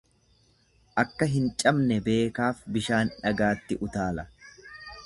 Akka 1.03 1.27
hin 1.33 1.45
cabne 1.65 1.99
beekaaf 2.09 2.65
bishaan 2.79 3.13
dhagaatti 3.21 3.79
utaala. 3.91 4.27